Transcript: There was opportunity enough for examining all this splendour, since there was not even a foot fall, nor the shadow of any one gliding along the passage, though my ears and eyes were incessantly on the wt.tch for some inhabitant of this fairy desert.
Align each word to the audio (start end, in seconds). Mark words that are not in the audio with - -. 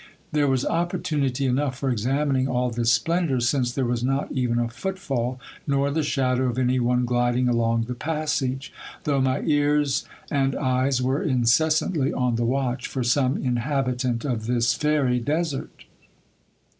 There 0.31 0.47
was 0.47 0.65
opportunity 0.65 1.45
enough 1.45 1.77
for 1.77 1.91
examining 1.91 2.47
all 2.47 2.71
this 2.71 2.91
splendour, 2.91 3.39
since 3.39 3.71
there 3.71 3.85
was 3.85 4.03
not 4.03 4.31
even 4.31 4.57
a 4.57 4.67
foot 4.67 4.97
fall, 4.97 5.39
nor 5.67 5.91
the 5.91 6.01
shadow 6.01 6.45
of 6.45 6.57
any 6.57 6.79
one 6.79 7.05
gliding 7.05 7.47
along 7.47 7.83
the 7.83 7.93
passage, 7.93 8.73
though 9.03 9.21
my 9.21 9.41
ears 9.43 10.03
and 10.31 10.55
eyes 10.55 11.03
were 11.03 11.21
incessantly 11.21 12.11
on 12.11 12.35
the 12.35 12.45
wt.tch 12.47 12.87
for 12.87 13.03
some 13.03 13.37
inhabitant 13.37 14.25
of 14.25 14.47
this 14.47 14.73
fairy 14.73 15.19
desert. 15.19 15.83